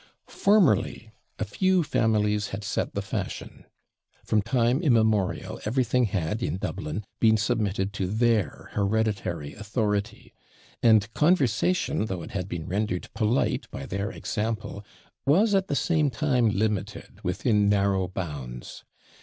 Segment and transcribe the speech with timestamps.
[0.25, 3.65] 'Formerly, a few families had set the fashion.
[4.23, 10.33] From time immemorial everything had, in Dublin, been submitted to their hereditary authority;
[10.81, 14.83] and conversation, though it had been rendered polite by their example,
[15.27, 18.83] was, at the same time, limited within narrow bounds.